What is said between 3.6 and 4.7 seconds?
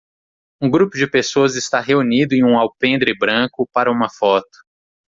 para uma foto.